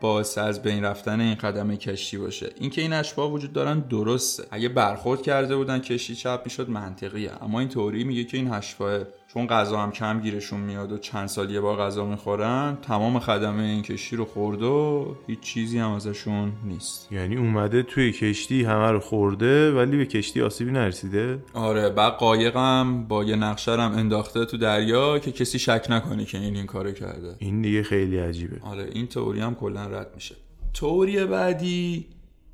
باعث 0.05 0.39
از 0.39 0.63
بین 0.63 0.85
رفتن 0.85 1.21
این 1.21 1.35
قدم 1.35 1.77
کشتی 1.77 2.19
باشه. 2.19 2.51
اینکه 2.61 2.81
این 2.81 2.93
اشباه 2.93 3.33
وجود 3.33 3.53
دارن 3.53 3.81
درسته. 3.81 4.45
اگه 4.51 4.69
برخورد 4.69 5.23
کرده 5.23 5.57
بودن 5.57 5.79
کشتی 5.79 6.15
چپ 6.15 6.41
می‌شد 6.45 6.71
منطقیه. 6.71 7.31
اما 7.43 7.61
این 7.61 7.69
تئوری 7.69 8.05
میگه 8.05 8.25
که 8.25 8.37
این 8.37 8.53
اشباه 8.53 8.99
چون 9.35 9.47
غذا 9.47 9.79
هم 9.79 9.91
کم 9.91 10.21
گیرشون 10.21 10.61
میاد 10.61 10.93
و 10.93 10.99
چند 10.99 11.29
سال 11.29 11.51
یه 11.51 11.61
بار 11.61 11.79
غذا 11.79 12.07
می‌خورن 12.07 12.79
تمام 12.83 13.19
خدمه 13.19 13.63
این 13.63 13.83
کشتی 13.83 14.17
رو 14.17 14.25
خورد 14.25 14.63
و 14.63 15.07
هیچ 15.27 15.41
چیزی 15.41 15.79
هم 15.79 15.91
ازشون 15.91 16.53
نیست. 16.65 17.13
یعنی 17.13 17.37
اومده 17.37 17.83
توی 17.83 18.13
کشتی 18.13 18.65
همه 18.65 18.91
رو 18.91 19.01
خورده 19.01 19.73
ولی 19.73 19.97
به 19.97 20.07
کشتی 20.07 20.43
آسیبی 20.43 20.71
نرسیده؟ 20.71 21.39
آره 21.55 21.91
بعد 21.91 22.13
قایقم 22.13 23.05
با 23.09 23.25
یه 23.25 23.37
نقشرم 23.37 23.93
انداخته 23.93 24.45
تو 24.45 24.57
دریا 24.57 25.19
که 25.19 25.33
کسی 25.33 25.59
شک 25.59 25.87
نکنه 25.91 26.25
که 26.25 26.39
این 26.39 26.57
این 26.57 26.67
کارو 26.67 26.93
کرده. 26.93 27.35
این 27.39 27.63
دیگه 27.63 27.83
خیلی 27.83 28.19
عجیبه. 28.19 28.57
آره 28.63 28.89
این 28.93 29.07
تئوری 29.07 29.41
هم 29.41 29.55
کلا 29.55 29.87
رد 29.95 30.15
میشه. 30.15 30.35
تئوری 30.75 31.25
بعدی 31.25 32.07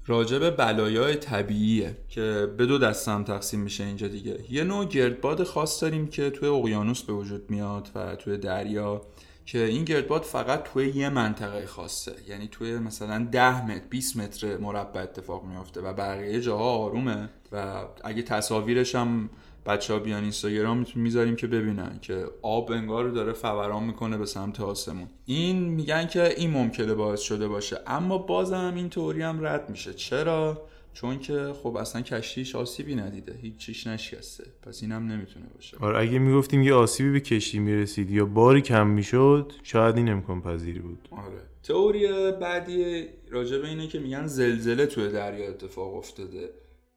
راجب 0.06 0.56
بلایای 0.56 1.14
طبیعیه 1.14 1.96
که 2.08 2.48
به 2.56 2.66
دو 2.66 2.78
دستم 2.78 3.24
تقسیم 3.24 3.60
میشه 3.60 3.84
اینجا 3.84 4.08
دیگه. 4.08 4.44
یه 4.50 4.64
نوع 4.64 4.84
گردباد 4.84 5.44
خاص 5.44 5.82
داریم 5.82 6.06
که 6.06 6.30
توی 6.30 6.48
اقیانوس 6.48 7.02
به 7.02 7.12
وجود 7.12 7.50
میاد 7.50 7.90
و 7.94 8.16
توی 8.16 8.36
دریا 8.36 9.02
که 9.46 9.64
این 9.64 9.84
گردباد 9.84 10.22
فقط 10.22 10.62
توی 10.62 10.88
یه 10.88 11.08
منطقه 11.08 11.66
خاصه. 11.66 12.12
یعنی 12.28 12.48
توی 12.48 12.78
مثلا 12.78 13.28
10 13.32 13.66
متر 13.66 13.82
20 13.90 14.16
متر 14.16 14.56
مربع 14.56 15.02
اتفاق 15.02 15.44
میافته 15.44 15.80
و 15.80 15.92
بقیه 15.92 16.40
جاها 16.40 16.70
آرومه 16.70 17.28
و 17.52 17.84
اگه 18.04 18.22
تصاویرش 18.22 18.94
هم 18.94 19.30
بچه 19.66 19.92
ها 19.92 19.98
بیان 19.98 20.22
اینستاگرام 20.22 20.86
می‌ذاریم 20.94 21.36
که 21.36 21.46
ببینن 21.46 21.98
که 22.02 22.24
آب 22.42 22.70
انگار 22.72 23.08
داره 23.08 23.32
فوران 23.32 23.84
می‌کنه 23.84 24.18
به 24.18 24.26
سمت 24.26 24.60
آسمون. 24.60 25.08
این 25.26 25.58
میگن 25.58 26.06
که 26.06 26.34
این 26.36 26.50
ممکنه 26.50 26.94
باعث 26.94 27.20
شده 27.20 27.48
باشه 27.48 27.76
اما 27.86 28.18
بازم 28.18 28.72
این 28.76 28.88
توری 28.88 29.22
هم 29.22 29.46
رد 29.46 29.70
میشه. 29.70 29.94
چرا؟ 29.94 30.66
چون 30.92 31.18
که 31.18 31.52
خب 31.62 31.76
اصلا 31.76 32.02
کشتیش 32.02 32.54
آسیبی 32.54 32.94
ندیده 32.94 33.38
هیچ 33.42 33.56
چیش 33.56 33.86
نشکسته. 33.86 34.44
پس 34.62 34.82
اینم 34.82 35.06
نمی‌تونه 35.06 35.46
باشه. 35.54 35.76
آره 35.80 35.98
اگه 35.98 36.18
می‌گفتیم 36.18 36.62
یه 36.62 36.74
آسیبی 36.74 37.10
به 37.10 37.20
کشتی 37.20 37.58
می‌رسید 37.58 38.10
یا 38.10 38.24
باری 38.24 38.60
کم 38.60 38.86
می‌شد 38.86 39.52
شاید 39.62 39.96
این 39.96 40.08
امکان 40.08 40.42
پذیری 40.42 40.78
بود. 40.78 41.08
آره. 41.10 41.40
تئوری 41.62 42.32
بعدی 42.40 43.04
راجع 43.30 43.58
به 43.58 43.68
اینه 43.68 43.86
که 43.86 43.98
میگن 43.98 44.26
زلزله 44.26 44.86
توی 44.86 45.08
دریا 45.08 45.48
اتفاق 45.48 45.94
افتاده. 45.94 46.50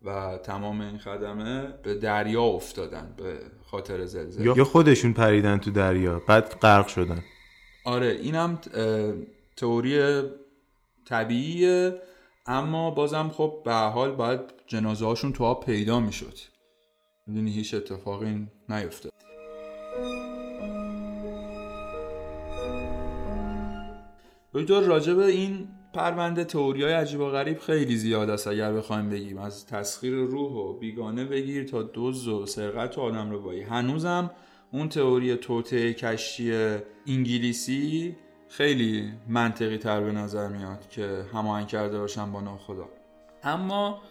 و 0.03 0.38
تمام 0.38 0.81
این 0.81 0.98
خدمه 0.98 1.74
به 1.83 1.95
دریا 1.95 2.43
افتادن 2.43 3.13
به 3.17 3.39
خاطر 3.65 4.05
زلزله. 4.05 4.57
یا 4.57 4.63
خودشون 4.63 5.13
پریدن 5.13 5.57
تو 5.57 5.72
دریا 5.72 6.22
بعد 6.27 6.60
غرق 6.62 6.88
شدن. 6.88 7.24
آره 7.86 8.07
اینم 8.07 8.60
تئوری 9.57 10.22
طبیعیه 11.05 12.01
اما 12.45 12.91
بازم 12.91 13.29
خب 13.29 13.62
به 13.65 13.74
حال 13.74 14.12
باید 14.12 14.39
جنازه 14.67 15.05
هاشون 15.05 15.33
تو 15.33 15.43
آب 15.43 15.65
پیدا 15.65 16.00
می‌شد. 16.00 16.38
می‌دونی 17.27 17.51
هیچ 17.51 17.74
اتفاقی 17.74 18.48
نیفتاد. 18.69 19.12
دکتر 24.53 24.81
راجع 24.81 25.13
به 25.13 25.25
این 25.25 25.67
پرونده 25.93 26.43
تئوری 26.43 26.83
های 26.83 26.93
عجیب 26.93 27.19
و 27.19 27.29
غریب 27.29 27.59
خیلی 27.59 27.97
زیاد 27.97 28.29
است 28.29 28.47
اگر 28.47 28.73
بخوایم 28.73 29.09
بگیم. 29.09 29.38
از 29.38 29.65
تسخیر 29.65 30.13
روح 30.13 30.51
و 30.51 30.73
بیگانه 30.73 31.25
بگیر 31.25 31.63
تا 31.63 31.83
دوز 31.83 32.27
و 32.27 32.45
سرقت 32.45 32.97
و 32.97 33.01
آدم 33.01 33.31
رو 33.31 33.41
بایی 33.41 33.62
هنوزم 33.62 34.31
اون 34.71 34.89
تئوری 34.89 35.35
توته 35.35 35.93
کشتی 35.93 36.53
انگلیسی 37.07 38.15
خیلی 38.50 39.12
منطقی 39.27 39.77
تر 39.77 40.01
به 40.01 40.12
نظر 40.12 40.47
میاد 40.47 40.89
که 40.89 41.25
هماهنگ 41.33 41.67
کرده 41.67 42.00
باشن 42.00 42.31
با 42.31 42.41
ناخدا. 42.41 42.89
اما 43.43 44.01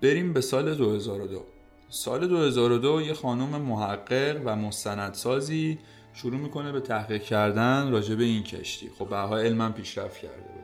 بریم 0.00 0.32
به 0.32 0.40
سال 0.40 0.74
2002 0.74 1.42
سال 1.88 2.26
2002 2.28 3.02
یه 3.02 3.14
خانم 3.14 3.62
محقق 3.62 4.42
و 4.44 4.56
مستندسازی 4.56 5.78
شروع 6.14 6.40
می‌کنه 6.40 6.72
به 6.72 6.80
تحقیق 6.80 7.22
کردن 7.22 7.90
راجع 7.90 8.14
به 8.14 8.24
این 8.24 8.42
کشتی. 8.42 8.90
خب 8.98 9.08
به 9.08 9.16
علما 9.16 9.70
پیشرفت 9.70 10.20
کرده 10.20 10.59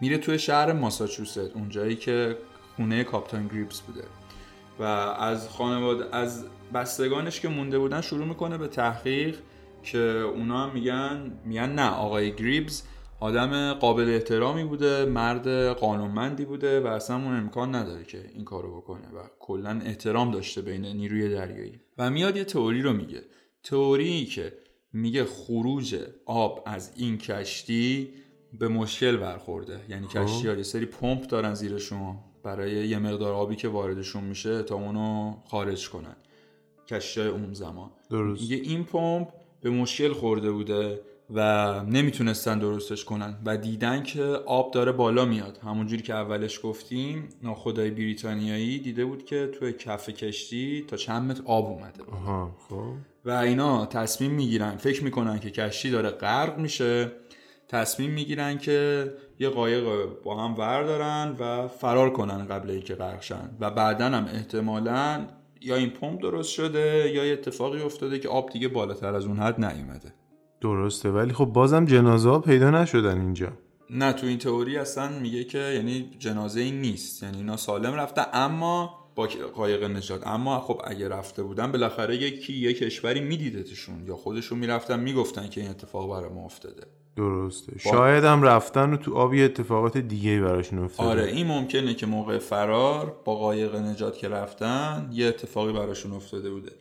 میره 0.00 0.18
توی 0.18 0.38
شهر 0.38 0.72
ماساچوست 0.72 1.38
اونجایی 1.38 1.96
که 1.96 2.36
خونه 2.76 3.04
کاپتان 3.04 3.46
گریپس 3.46 3.80
بوده. 3.80 4.04
و 4.78 4.82
از 4.82 5.48
خانواده 5.48 6.16
از 6.16 6.44
بستگانش 6.74 7.40
که 7.40 7.48
مونده 7.48 7.78
بودن 7.78 8.00
شروع 8.00 8.26
می‌کنه 8.26 8.58
به 8.58 8.68
تحقیق 8.68 9.38
که 9.82 9.98
اونا 9.98 10.70
میگن 10.70 11.32
میگن 11.44 11.72
نه 11.72 11.90
آقای 11.90 12.32
گریبز 12.32 12.82
آدم 13.20 13.74
قابل 13.74 14.08
احترامی 14.08 14.64
بوده 14.64 15.04
مرد 15.04 15.48
قانونمندی 15.68 16.44
بوده 16.44 16.80
و 16.80 16.86
اصلا 16.86 17.16
اون 17.16 17.36
امکان 17.36 17.74
نداره 17.74 18.04
که 18.04 18.30
این 18.34 18.44
کارو 18.44 18.76
بکنه 18.76 19.08
و 19.08 19.18
کلا 19.38 19.80
احترام 19.84 20.30
داشته 20.30 20.62
بین 20.62 20.86
نیروی 20.86 21.28
دریایی. 21.28 21.80
و 21.98 22.10
میاد 22.10 22.36
یه 22.36 22.44
تئوری 22.44 22.82
رو 22.82 22.92
میگه. 22.92 23.22
تئوری 23.62 24.24
که 24.24 24.52
میگه 24.92 25.24
خروج 25.24 25.96
آب 26.26 26.62
از 26.66 26.92
این 26.96 27.18
کشتی 27.18 28.08
به 28.58 28.68
مشکل 28.68 29.16
برخورده. 29.16 29.80
یعنی 29.88 30.06
کشتی 30.06 30.48
ها 30.48 30.54
یه 30.54 30.62
سری 30.62 30.86
پمپ 30.86 31.26
دارن 31.26 31.54
زیرشون 31.54 32.16
برای 32.42 32.88
یه 32.88 32.98
مقدار 32.98 33.34
آبی 33.34 33.56
که 33.56 33.68
واردشون 33.68 34.24
میشه 34.24 34.62
تا 34.62 34.74
اونو 34.74 35.36
خارج 35.44 35.90
کنن. 35.90 36.16
کشتی 36.88 37.20
های 37.20 37.30
اون 37.30 37.54
زمان. 37.54 37.90
درست. 38.10 38.50
یه 38.50 38.56
این 38.56 38.84
پمپ 38.84 39.28
به 39.60 39.70
مشکل 39.70 40.12
خورده 40.12 40.50
بوده 40.50 41.00
و 41.30 41.40
نمی‌تونستن 41.84 42.58
درستش 42.58 43.04
کنن 43.04 43.38
و 43.44 43.56
دیدن 43.56 44.02
که 44.02 44.22
آب 44.46 44.72
داره 44.72 44.92
بالا 44.92 45.24
میاد. 45.24 45.58
همونجوری 45.64 46.02
که 46.02 46.14
اولش 46.14 46.60
گفتیم 46.62 47.28
ناخدای 47.42 47.90
بریتانیایی 47.90 48.78
دیده 48.78 49.04
بود 49.04 49.24
که 49.24 49.50
توی 49.58 49.72
کف 49.72 50.08
کشتی 50.08 50.84
تا 50.88 50.96
چند 50.96 51.30
متر 51.30 51.42
آب 51.44 51.66
اومده. 51.66 52.02
آها 52.12 52.56
خب. 52.68 52.92
و 53.24 53.30
اینا 53.30 53.86
تصمیم 53.86 54.30
می‌گیرن 54.30 54.76
فکر 54.76 55.04
می‌کنن 55.04 55.38
که 55.38 55.50
کشتی 55.50 55.90
داره 55.90 56.10
غرق 56.10 56.58
میشه. 56.58 57.12
تصمیم 57.68 58.10
می‌گیرن 58.10 58.58
که 58.58 59.10
یه 59.38 59.48
قایق 59.48 60.06
با 60.24 60.44
هم 60.44 60.58
وردارن 60.58 61.36
و 61.38 61.68
فرار 61.68 62.12
کنن 62.12 62.46
قبل 62.46 62.70
اینکه 62.70 62.94
غرق 62.94 63.22
شن. 63.22 63.56
و 63.60 63.70
بعدا 63.70 64.04
هم 64.04 64.24
احتمالا 64.24 65.26
یا 65.60 65.76
این 65.76 65.90
پمپ 65.90 66.22
درست 66.22 66.50
شده 66.50 67.10
یا 67.14 67.26
یه 67.26 67.32
اتفاقی 67.32 67.82
افتاده 67.82 68.18
که 68.18 68.28
آب 68.28 68.50
دیگه 68.50 68.68
بالاتر 68.68 69.14
از 69.14 69.26
اون 69.26 69.38
حد 69.38 69.64
نیومده. 69.64 70.14
درسته 70.60 71.10
ولی 71.10 71.32
خب 71.32 71.44
بازم 71.44 71.84
جنازه 71.84 72.30
ها 72.30 72.38
پیدا 72.38 72.70
نشدن 72.70 73.20
اینجا. 73.20 73.52
نه 73.90 74.12
تو 74.12 74.26
این 74.26 74.38
تئوری 74.38 74.76
اصلا 74.76 75.08
میگه 75.08 75.44
که 75.44 75.58
یعنی 75.58 76.10
جنازه 76.18 76.60
این 76.60 76.80
نیست. 76.80 77.22
یعنی 77.22 77.36
اینا 77.36 77.56
سالم 77.56 77.94
رفته 77.94 78.36
اما 78.36 78.94
با 79.14 79.28
قایق 79.54 79.84
نجات 79.84 80.26
اما 80.26 80.60
خب 80.60 80.80
اگه 80.84 81.08
رفته 81.08 81.42
بودن 81.42 81.72
بالاخره 81.72 82.16
یکی 82.16 82.52
یه 82.52 82.72
کشوری 82.72 83.20
میدیدتشون 83.20 84.06
یا 84.06 84.16
خودشون 84.16 84.58
می‌رفتن 84.58 85.00
می‌گفتن 85.00 85.48
که 85.48 85.60
این 85.60 85.70
اتفاق 85.70 86.10
برای 86.10 86.32
ما 86.32 86.44
افتاده. 86.44 86.82
درسته. 87.26 87.78
شاید 87.78 88.24
هم 88.24 88.42
رفتن 88.42 88.92
و 88.92 88.96
تو 88.96 89.14
آب 89.14 89.34
یه 89.34 89.44
اتفاقات 89.44 89.98
دیگه 89.98 90.40
براشون 90.40 90.78
افتاده 90.78 91.08
آره 91.08 91.24
این 91.24 91.46
ممکنه 91.46 91.94
که 91.94 92.06
موقع 92.06 92.38
فرار 92.38 93.16
با 93.24 93.34
قایق 93.34 93.76
نجات 93.76 94.18
که 94.18 94.28
رفتن 94.28 95.10
یه 95.12 95.26
اتفاقی 95.26 95.72
براشون 95.72 96.12
افتاده 96.12 96.50
بوده. 96.50 96.72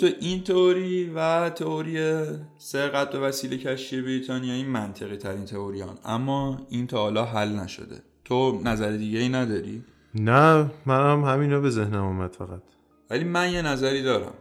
تو 0.00 0.08
این 0.20 0.44
تئوری 0.44 1.10
و 1.14 1.50
تئوری 1.50 2.22
سرقت 2.58 3.10
به 3.10 3.18
وسیله 3.18 3.58
کشتی 3.58 4.02
بریتانیا 4.02 4.54
این 4.54 4.66
منطقی 4.66 5.16
ترین 5.16 5.44
تئوریان. 5.44 5.98
اما 6.04 6.66
این 6.70 6.86
تا 6.86 6.98
حالا 6.98 7.24
حل 7.24 7.48
نشده. 7.48 8.02
تو 8.24 8.60
نظر 8.64 8.90
دیگه 8.90 9.18
ای 9.18 9.28
نداری؟ 9.28 9.84
نه 10.14 10.70
منم 10.86 11.24
همینا 11.24 11.60
به 11.60 11.70
ذهنم 11.70 12.04
اومد 12.04 12.32
فقط. 12.32 12.62
ولی 13.10 13.24
من 13.24 13.52
یه 13.52 13.62
نظری 13.62 14.02
دارم. 14.02 14.32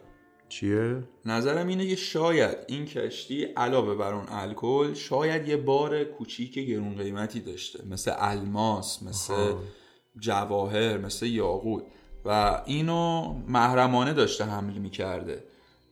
چیه؟ 0.49 1.03
نظرم 1.25 1.67
اینه 1.67 1.87
که 1.87 1.95
شاید 1.95 2.57
این 2.67 2.85
کشتی 2.85 3.43
علاوه 3.43 3.95
بر 3.95 4.13
اون 4.13 4.25
الکل 4.29 4.93
شاید 4.93 5.47
یه 5.47 5.57
بار 5.57 6.03
کوچیک 6.03 6.59
گرون 6.59 6.95
قیمتی 6.95 7.39
داشته. 7.39 7.85
مثل 7.85 8.13
الماس 8.17 9.03
مثل 9.03 9.53
جواهر 10.19 10.97
مثل 10.97 11.25
یاقوت. 11.25 11.83
و 12.25 12.61
اینو 12.65 13.33
محرمانه 13.47 14.13
داشته 14.13 14.43
حمل 14.43 14.77
می‌کرده. 14.77 15.43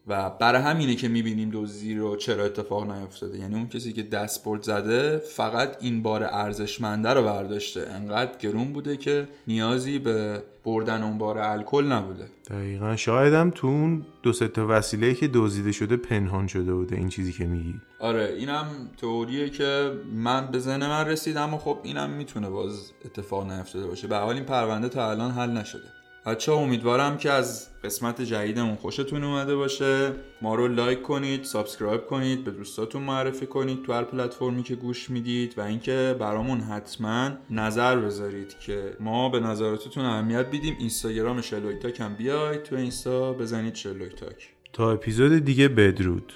و 0.08 0.30
برای 0.30 0.62
همینه 0.62 0.96
که 0.96 1.08
می‌بینیم 1.08 1.50
دزدی 1.54 1.96
رو 1.96 2.16
چرا 2.16 2.46
اتفاق 2.46 2.92
نیفتاده. 2.92 3.38
یعنی 3.38 3.56
اون 3.56 3.68
کسی 3.68 3.94
که 3.94 4.04
دستبرد 4.04 4.62
زده 4.62 5.18
فقط 5.18 5.78
این 5.80 6.04
بار 6.04 6.24
ارزشمنده 6.24 7.10
رو 7.10 7.24
برداشته. 7.24 7.88
انقدر 7.90 8.38
گرون 8.40 8.74
بوده 8.74 8.98
که 8.98 9.28
نیازی 9.48 10.00
به 10.00 10.44
بردن 10.66 11.04
اون 11.04 11.18
بار 11.18 11.38
الکل 11.38 11.86
نبوده. 11.86 12.26
دقیقا. 12.50 12.96
شایدم 12.96 13.50
تو 13.56 13.68
اون 13.68 14.06
دو 14.24 14.34
تا 14.34 14.68
وسیله 14.70 15.14
که 15.14 15.30
دزدیده 15.34 15.72
شده 15.72 15.98
پنهان 15.98 16.48
شده 16.48 16.74
بوده. 16.74 16.96
این 16.96 17.10
چیزی 17.10 17.34
که 17.34 17.46
میگی. 17.46 17.76
آره 18.00 18.36
اینم 18.38 18.66
تئوریه 18.98 19.50
که 19.50 19.92
من 20.14 20.48
به 20.52 20.60
ذهن 20.60 20.88
من 20.88 21.06
رسید 21.06 21.38
اما 21.38 21.58
خب 21.58 21.78
اینم 21.84 22.10
می‌تونه 22.10 22.50
باز 22.50 22.92
اتفاق 23.06 23.52
نیفتاده 23.52 23.88
باشه. 23.88 24.08
به 24.08 24.13
هر 24.13 24.18
حال 24.18 24.36
این 24.36 24.44
پرونده 24.44 24.90
تا 24.90 25.12
الان 25.12 25.32
حل 25.32 25.52
نشده. 25.52 25.97
بچه‌ها 26.28 26.52
امیدوارم 26.52 27.18
که 27.18 27.32
از 27.32 27.68
قسمت 27.84 28.22
جدیدمون 28.22 28.76
خوشتون 28.76 29.24
اومده 29.24 29.56
باشه. 29.56 30.14
ما 30.42 30.56
رو 30.56 30.68
like 30.68 31.02
کنید 31.02 31.44
subscribe 31.44 32.06
کنید 32.06 32.44
به 32.44 32.52
دوستاتون 32.52 33.02
معرفی 33.02 33.46
کنید 33.46 33.84
تو 33.84 33.94
هر 33.94 34.04
پلتفرمی 34.04 34.64
که 34.64 34.76
گوش 34.76 35.10
می‌دید 35.10 35.58
و 35.58 35.62
اینکه 35.62 36.16
برامون 36.20 36.60
حتما 36.60 37.30
نظر 37.50 37.96
بذارید 37.96 38.60
که 38.60 38.98
ما 39.00 39.30
به 39.30 39.40
نظراتتون 39.40 40.06
اهمیت 40.06 40.48
بدیم. 40.48 40.76
اینستاگرام 40.80 41.42
شلوک 41.42 41.82
تاک 41.82 42.00
هم 42.00 42.16
بیاید 42.16 42.64
تو 42.64 42.76
اینستا 42.76 43.34
بزنید 43.34 43.76
شلوک 43.76 44.16
تاک 44.16 44.50
تا 44.74 44.92
اپیزود 44.92 45.46
دیگه 45.46 45.68
بدرود. 45.68 46.34